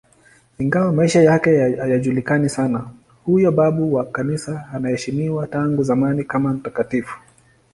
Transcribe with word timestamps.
Ingawa 0.59 0.91
maisha 0.93 1.21
yake 1.21 1.57
hayajulikani 1.75 2.49
sana, 2.49 2.89
huyo 3.25 3.51
babu 3.51 3.93
wa 3.93 4.05
Kanisa 4.05 4.69
anaheshimiwa 4.73 5.47
tangu 5.47 5.83
zamani 5.83 6.23
kama 6.23 6.53
mtakatifu. 6.53 7.19